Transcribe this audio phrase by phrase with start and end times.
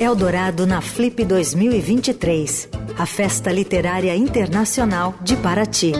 [0.00, 5.92] Eldorado na Flip 2023, a festa literária internacional de Paraty.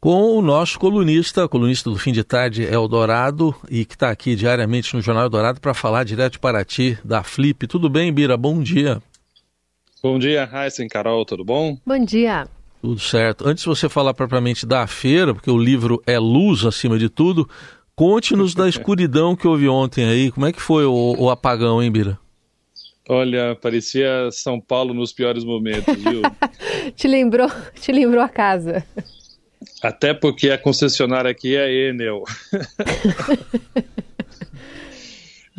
[0.00, 4.92] Com o nosso colunista, colunista do Fim de Tarde, Eldorado, e que está aqui diariamente
[4.96, 7.68] no Jornal Eldorado para falar direto de Paraty, da Flip.
[7.68, 8.36] Tudo bem, Bira?
[8.36, 9.00] Bom dia.
[10.02, 11.78] Bom dia, Heisen, Carol, tudo bom?
[11.86, 12.48] Bom dia.
[12.80, 13.46] Tudo certo.
[13.46, 17.48] Antes de você falar propriamente da feira, porque o livro é luz acima de tudo,
[17.96, 20.30] conte-nos da escuridão que houve ontem aí.
[20.30, 22.18] Como é que foi o, o apagão, hein, Bira?
[23.08, 26.22] Olha, parecia São Paulo nos piores momentos, viu?
[26.94, 28.84] te lembrou, te lembrou a casa.
[29.82, 32.22] Até porque a concessionária aqui é a Enel.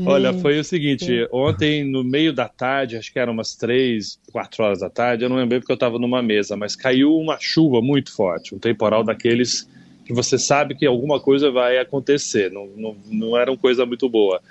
[0.05, 4.63] Olha, foi o seguinte, ontem no meio da tarde, acho que eram umas três, quatro
[4.63, 7.79] horas da tarde, eu não lembrei porque eu estava numa mesa, mas caiu uma chuva
[7.79, 9.69] muito forte, um temporal daqueles
[10.05, 14.09] que você sabe que alguma coisa vai acontecer, não, não, não era uma coisa muito
[14.09, 14.41] boa.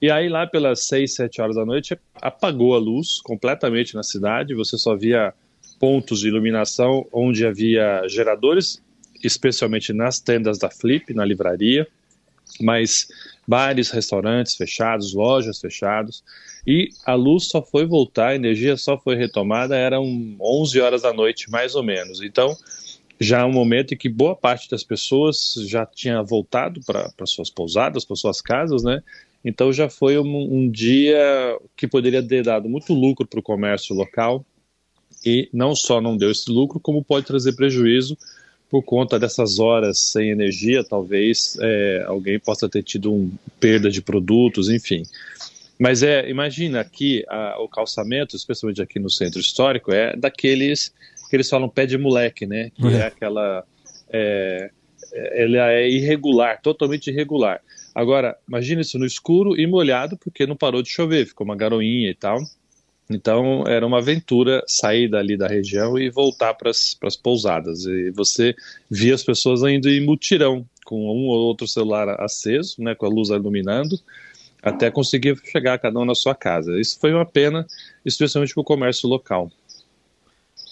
[0.00, 4.54] E aí lá pelas seis, sete horas da noite apagou a luz completamente na cidade,
[4.54, 5.34] você só via
[5.78, 8.82] pontos de iluminação onde havia geradores,
[9.22, 11.86] especialmente nas tendas da Flip, na livraria,
[12.60, 13.08] mas
[13.46, 16.22] bares, restaurantes fechados, lojas fechados,
[16.66, 21.12] e a luz só foi voltar, a energia só foi retomada, eram 11 horas da
[21.12, 22.22] noite, mais ou menos.
[22.22, 22.54] Então,
[23.20, 27.50] já é um momento em que boa parte das pessoas já tinha voltado para suas
[27.50, 29.02] pousadas, para suas casas, né?
[29.44, 33.94] Então já foi um, um dia que poderia ter dado muito lucro para o comércio
[33.94, 34.44] local
[35.24, 38.16] e não só não deu esse lucro, como pode trazer prejuízo
[38.70, 44.00] por conta dessas horas sem energia, talvez é, alguém possa ter tido uma perda de
[44.00, 45.02] produtos, enfim.
[45.78, 50.92] Mas é, imagina aqui a, o calçamento, especialmente aqui no centro histórico, é daqueles
[51.30, 52.70] que eles falam pé de moleque, né?
[52.74, 52.90] Que uhum.
[52.90, 53.64] é aquela,
[54.12, 54.70] é,
[55.32, 57.60] ele é irregular, totalmente irregular.
[57.94, 62.10] Agora, imagina isso no escuro e molhado porque não parou de chover, ficou uma garoinha
[62.10, 62.38] e tal.
[63.08, 67.84] Então era uma aventura sair dali da região e voltar para as pousadas.
[67.84, 68.54] E você
[68.90, 73.08] via as pessoas indo em mutirão, com um ou outro celular aceso, né, com a
[73.08, 73.96] luz iluminando,
[74.60, 76.78] até conseguir chegar cada um na sua casa.
[76.80, 77.66] Isso foi uma pena,
[78.04, 79.50] especialmente para o comércio local.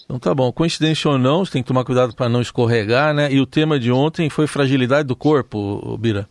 [0.09, 0.51] Então tá bom.
[0.51, 3.31] Coincidência ou não, você tem que tomar cuidado para não escorregar, né?
[3.31, 6.27] E o tema de ontem foi fragilidade do corpo, Bira.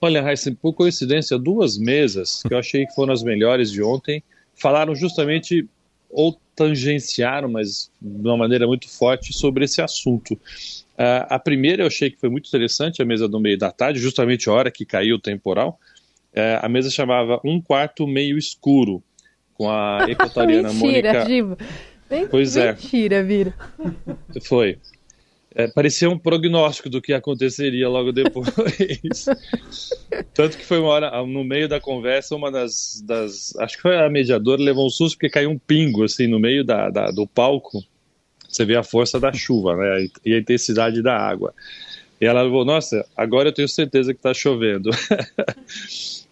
[0.00, 4.24] Olha, Raíssa, por coincidência, duas mesas que eu achei que foram as melhores de ontem
[4.56, 5.68] falaram justamente
[6.10, 10.34] ou tangenciaram, mas de uma maneira muito forte, sobre esse assunto.
[10.34, 14.00] Uh, a primeira eu achei que foi muito interessante, a mesa do meio da tarde,
[14.00, 15.78] justamente a hora que caiu o temporal.
[16.32, 19.00] Uh, a mesa chamava Um Quarto Meio Escuro,
[19.54, 21.56] com a equatoriana Mentira, Mônica.
[22.30, 22.72] Pois é.
[22.72, 23.54] Mentira, Vira.
[24.42, 24.78] Foi
[25.54, 28.48] é, parecia um prognóstico do que aconteceria logo depois.
[30.34, 33.96] Tanto que foi uma hora, no meio da conversa, uma das, das, Acho que foi
[33.96, 37.24] a mediadora, levou um susto porque caiu um pingo assim no meio da, da do
[37.26, 37.84] palco.
[38.48, 41.54] Você vê a força da chuva né, e a intensidade da água.
[42.20, 44.90] E ela falou: Nossa, agora eu tenho certeza que está chovendo.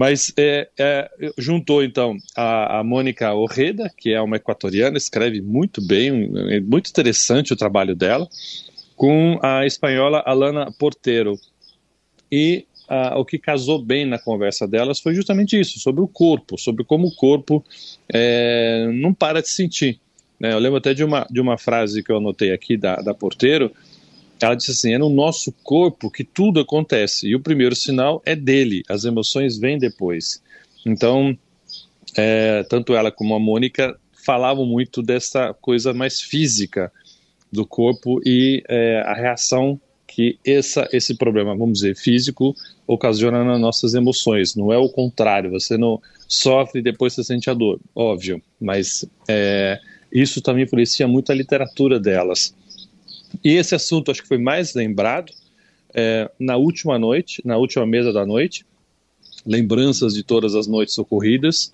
[0.00, 5.86] Mas é, é, juntou então a, a Mônica Orreda, que é uma equatoriana, escreve muito
[5.86, 8.26] bem, é muito interessante o trabalho dela
[8.96, 11.38] com a espanhola Alana Portero.
[12.32, 12.64] E
[13.14, 17.08] o que casou bem na conversa delas foi justamente isso, sobre o corpo, sobre como
[17.08, 17.62] o corpo
[18.10, 20.00] é, não para de sentir.
[20.40, 20.54] Né?
[20.54, 23.70] Eu lembro até de uma, de uma frase que eu anotei aqui da, da Porteiro,
[24.40, 28.34] ela disse assim, é no nosso corpo que tudo acontece, e o primeiro sinal é
[28.34, 30.42] dele, as emoções vêm depois.
[30.86, 31.36] Então,
[32.16, 36.90] é, tanto ela como a Mônica falavam muito dessa coisa mais física,
[37.52, 42.54] do corpo e é, a reação que essa, esse problema, vamos dizer, físico,
[42.86, 44.56] ocasiona nas nossas emoções.
[44.56, 49.04] Não é o contrário, você não sofre e depois você sente a dor, óbvio, mas
[49.28, 49.78] é,
[50.12, 52.54] isso também influencia muito a literatura delas.
[53.42, 55.32] E esse assunto acho que foi mais lembrado
[55.94, 58.64] é, na última noite, na última mesa da noite,
[59.46, 61.72] lembranças de todas as noites ocorridas,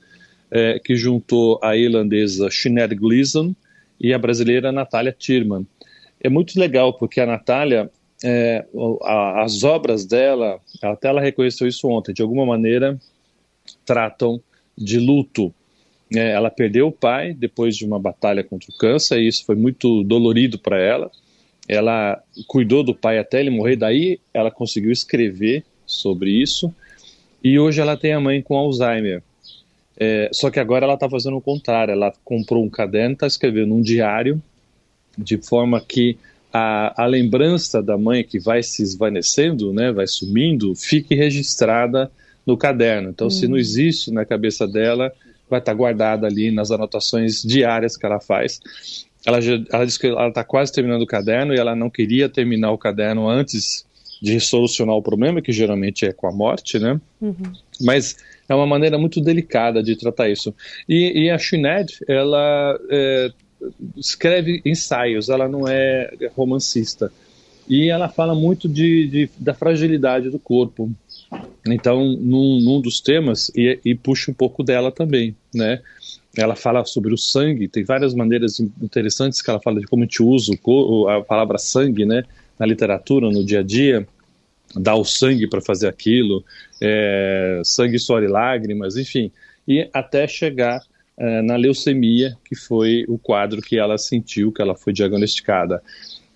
[0.50, 3.54] é, que juntou a irlandesa Sinead Gleason,
[4.00, 5.66] e a brasileira Natália Tirman.
[6.20, 7.90] É muito legal porque a Natália,
[8.24, 8.64] é,
[9.02, 12.98] a, as obras dela, até ela reconheceu isso ontem, de alguma maneira
[13.84, 14.40] tratam
[14.76, 15.52] de luto.
[16.14, 19.56] É, ela perdeu o pai depois de uma batalha contra o câncer e isso foi
[19.56, 21.10] muito dolorido para ela.
[21.68, 26.72] Ela cuidou do pai até ele morrer, daí ela conseguiu escrever sobre isso.
[27.42, 29.22] E hoje ela tem a mãe com Alzheimer.
[29.98, 31.92] É, só que agora ela está fazendo o contrário.
[31.92, 34.42] Ela comprou um caderno, está escrevendo um diário,
[35.16, 36.18] de forma que
[36.52, 42.10] a, a, lembrança da mãe que vai se esvanecendo, né, vai sumindo, fique registrada
[42.46, 43.10] no caderno.
[43.10, 45.12] Então, se não existe na cabeça dela,
[45.48, 48.60] vai estar guardada ali nas anotações diárias que ela faz.
[49.26, 52.28] Ela, já, ela diz que ela está quase terminando o caderno e ela não queria
[52.28, 53.84] terminar o caderno antes
[54.22, 57.00] de solucionar o problema, que geralmente é com a morte, né?
[57.20, 57.52] Uhum.
[57.80, 58.16] Mas
[58.48, 60.54] é uma maneira muito delicada de tratar isso.
[60.88, 63.30] E, e a Sinead, ela é,
[63.96, 67.12] escreve ensaios, ela não é romancista.
[67.68, 70.90] E ela fala muito de, de da fragilidade do corpo.
[71.66, 75.82] Então, num, num dos temas, e, e, puxa um pouco dela também, né?
[76.36, 80.06] Ela fala sobre o sangue, tem várias maneiras interessantes que ela fala de como a
[80.06, 80.52] gente usa
[81.08, 82.24] a palavra sangue, né?
[82.58, 84.06] Na literatura, no dia a dia,
[84.74, 86.44] dá o sangue para fazer aquilo,
[86.80, 89.30] é, sangue, suor e lágrimas, enfim.
[89.66, 90.80] E até chegar
[91.18, 95.82] é, na leucemia, que foi o quadro que ela sentiu, que ela foi diagnosticada.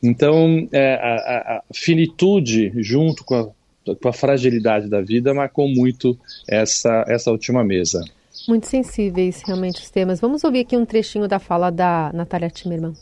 [0.02, 6.18] Então, é, a, a, finitude, junto com a, com a, fragilidade da vida, marcou muito
[6.48, 8.02] essa, essa última mesa.
[8.50, 10.20] Muito sensíveis, realmente, os temas.
[10.20, 12.94] Vamos ouvir aqui um trechinho da fala da Natália Timmerman.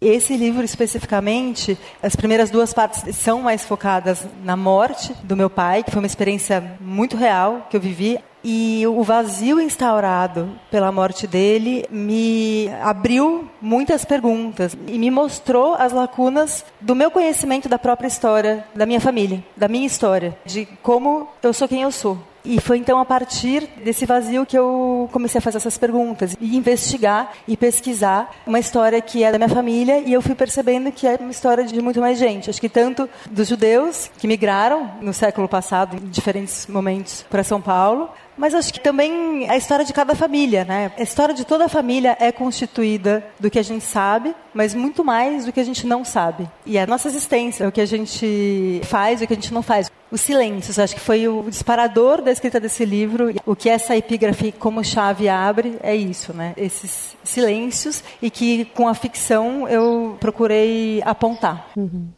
[0.00, 5.82] Esse livro especificamente, as primeiras duas partes são mais focadas na morte do meu pai,
[5.82, 8.18] que foi uma experiência muito real que eu vivi.
[8.42, 15.92] E o vazio instaurado pela morte dele me abriu muitas perguntas e me mostrou as
[15.92, 21.28] lacunas do meu conhecimento da própria história da minha família, da minha história, de como
[21.42, 22.16] eu sou quem eu sou.
[22.44, 26.56] E foi então a partir desse vazio que eu comecei a fazer essas perguntas e
[26.56, 31.06] investigar e pesquisar uma história que é da minha família e eu fui percebendo que
[31.06, 32.50] é uma história de muito mais gente.
[32.50, 37.60] Acho que tanto dos judeus que migraram no século passado em diferentes momentos para São
[37.60, 40.92] Paulo, mas acho que também a história de cada família, né?
[40.96, 45.04] A história de toda a família é constituída do que a gente sabe, mas muito
[45.04, 46.48] mais do que a gente não sabe.
[46.64, 49.62] E a nossa existência, o que a gente faz e o que a gente não
[49.62, 49.90] faz.
[50.10, 53.34] Os silêncios, acho que foi o disparador da escrita desse livro.
[53.44, 56.54] O que essa epígrafe como chave abre é isso, né?
[56.56, 61.70] Esses silêncios e que com a ficção eu procurei apontar.
[61.76, 62.08] Uhum.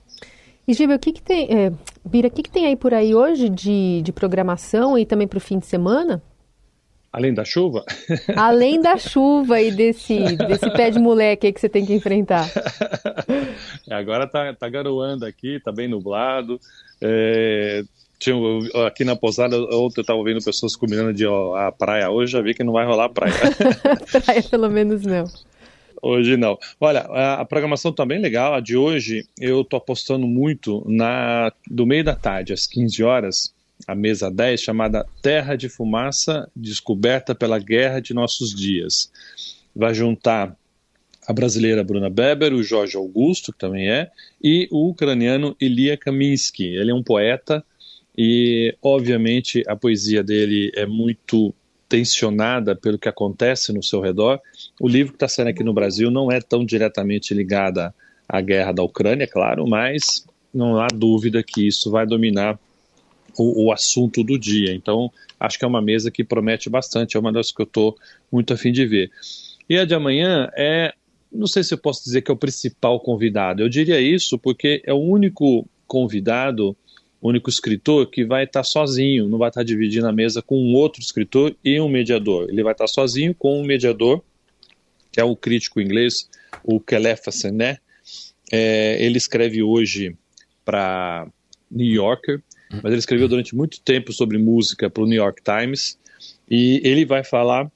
[0.69, 1.73] E Giba, o que, que tem, é,
[2.05, 5.39] Bira, o que, que tem aí por aí hoje de, de programação e também para
[5.39, 6.23] o fim de semana?
[7.13, 7.85] Além da chuva?
[8.37, 12.49] Além da chuva e desse, desse pé de moleque aí que você tem que enfrentar.
[13.89, 16.61] É, agora tá, tá garoando aqui, tá bem nublado.
[17.01, 17.83] É,
[18.21, 18.37] tinha,
[18.87, 22.11] aqui na pousada, ontem eu estava vendo pessoas combinando de ó, a praia.
[22.11, 23.35] Hoje já vi que não vai rolar praia.
[24.25, 25.25] praia pelo menos não.
[26.03, 26.59] Hoje não.
[26.81, 28.55] Olha, a, a programação tá bem legal.
[28.55, 33.55] A de hoje eu tô apostando muito na do meio da tarde, às 15 horas,
[33.87, 39.11] a mesa 10, chamada Terra de Fumaça, descoberta pela guerra de nossos dias.
[39.75, 40.57] Vai juntar
[41.27, 44.11] a brasileira Bruna Beber, o Jorge Augusto, que também é,
[44.43, 46.65] e o ucraniano Ilya Kaminsky.
[46.77, 47.65] Ele é um poeta
[48.17, 51.55] e, obviamente, a poesia dele é muito
[51.89, 54.41] tensionada pelo que acontece no seu redor.
[54.81, 57.93] O livro que está saindo aqui no Brasil não é tão diretamente ligado
[58.29, 62.59] à guerra da Ucrânia, claro, mas não há dúvida que isso vai dominar
[63.37, 64.73] o, o, assunto do dia.
[64.73, 67.97] Então, acho que é uma mesa que promete bastante, é uma das que eu estou
[68.31, 69.11] muito afim de ver.
[69.69, 70.93] E a de amanhã é,
[71.33, 74.83] não sei se eu posso dizer que é o principal convidado, eu diria isso porque
[74.85, 76.77] é o único convidado
[77.21, 81.03] único escritor que vai estar sozinho, não vai estar dividindo a mesa com um outro
[81.03, 82.49] escritor e um mediador.
[82.49, 84.23] Ele vai estar sozinho com um mediador,
[85.13, 86.29] que é o crítico inglês,
[86.65, 87.79] o Kelefa Sené.
[88.51, 90.17] É, ele escreve hoje
[90.65, 91.29] para
[91.71, 95.99] New Yorker, mas ele escreveu durante muito tempo sobre música para o New York Times.
[96.49, 97.71] E ele vai falar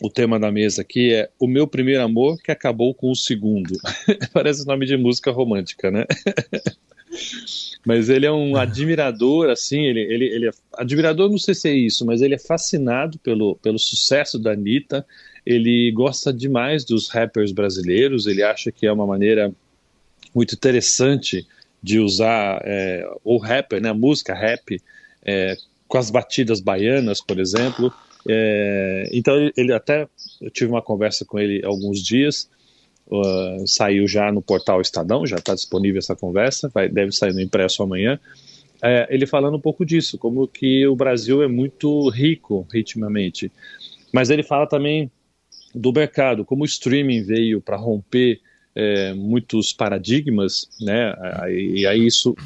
[0.00, 3.78] o tema da mesa aqui é O Meu Primeiro Amor que Acabou com o Segundo.
[4.32, 6.04] Parece nome de música romântica, né?
[7.86, 11.72] mas ele é um admirador, assim, ele, ele, ele é admirador, não sei se é
[11.72, 15.06] isso, mas ele é fascinado pelo, pelo sucesso da Anitta,
[15.46, 19.52] ele gosta demais dos rappers brasileiros, ele acha que é uma maneira
[20.34, 21.46] muito interessante
[21.82, 24.80] de usar é, o rapper, né, a música rap,
[25.24, 25.56] é,
[25.86, 27.92] com as batidas baianas, por exemplo.
[28.28, 30.08] É, então ele, ele, até
[30.40, 32.48] eu tive uma conversa com ele alguns dias
[33.08, 37.40] Uh, saiu já no portal Estadão, já está disponível essa conversa, vai, deve sair no
[37.40, 38.18] impresso amanhã.
[38.82, 43.50] É, ele falando um pouco disso, como que o Brasil é muito rico ritmamente.
[44.12, 45.10] Mas ele fala também
[45.72, 48.40] do mercado, como o streaming veio para romper
[48.76, 51.14] é, muitos paradigmas, né?
[51.50, 52.36] E aí isso,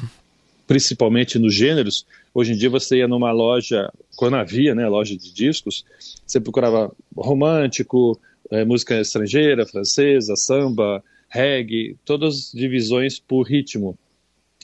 [0.65, 2.05] principalmente nos gêneros.
[2.33, 5.83] Hoje em dia você ia numa loja, quando havia, né, loja de discos,
[6.25, 8.17] você procurava romântico,
[8.49, 13.97] é, música estrangeira, francesa, samba, reggae, todas as divisões por ritmo.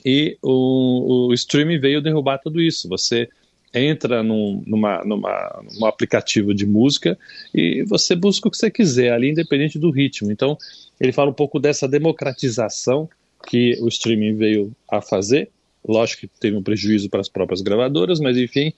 [0.04, 2.88] E o, o streaming veio derrubar tudo isso.
[2.88, 3.28] Você
[3.72, 7.18] entra num, numa, numa, num aplicativo de música
[7.54, 10.30] e você busca o que você quiser ali, independente do ritmo.
[10.30, 10.56] Então,
[11.00, 13.08] ele fala um pouco dessa democratização
[13.46, 15.50] que o streaming veio a fazer.
[15.86, 18.72] Lógico que teve um prejuízo para as próprias gravadoras, mas enfim,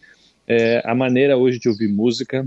[0.46, 2.46] é, a maneira hoje de ouvir música,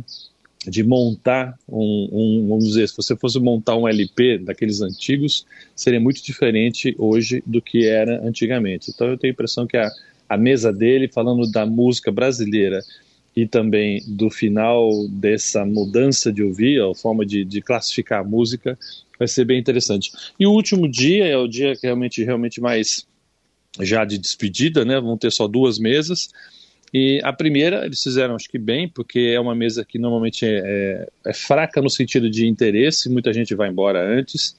[0.68, 5.46] de montar um, um, vamos dizer, se você fosse montar um LP daqueles antigos,
[5.76, 8.92] seria muito diferente hoje do que era antigamente.
[8.92, 9.92] Então eu tenho a impressão que a,
[10.34, 12.82] a mesa dele, falando da música brasileira
[13.36, 18.78] e também do final dessa mudança de ouvir, a forma de, de classificar a música,
[19.18, 20.12] vai ser bem interessante.
[20.40, 23.08] E o último dia é o dia que realmente, realmente mais
[23.80, 25.00] já de despedida, né?
[25.00, 26.30] Vão ter só duas mesas.
[26.94, 30.62] E a primeira eles fizeram, acho que bem, porque é uma mesa que normalmente é,
[30.64, 34.56] é, é fraca no sentido de interesse, muita gente vai embora antes.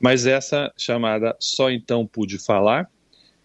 [0.00, 2.90] Mas essa chamada Só Então Pude Falar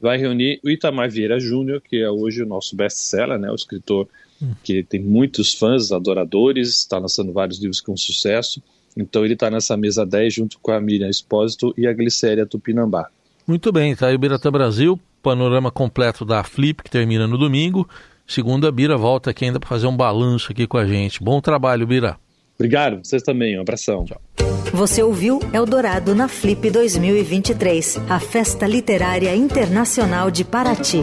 [0.00, 3.50] vai reunir o Itamar Vieira Júnior, que é hoje o nosso best-seller, né?
[3.50, 4.08] O escritor
[4.40, 4.52] hum.
[4.62, 8.62] que tem muitos fãs, adoradores, está lançando vários livros com sucesso.
[8.96, 13.08] Então ele está nessa mesa 10 junto com a Miriam Espósito e a Glicéria Tupinambá.
[13.46, 17.88] Muito bem, tá aí o Biratã Brasil, panorama completo da Flip, que termina no domingo.
[18.26, 21.22] Segunda, Bira volta aqui ainda para fazer um balanço aqui com a gente.
[21.22, 22.18] Bom trabalho, Bira.
[22.56, 23.56] Obrigado, vocês também.
[23.56, 24.04] Um abração.
[24.04, 24.47] Tchau.
[24.72, 31.02] Você ouviu Eldorado na Flip 2023, a festa literária internacional de Paraty.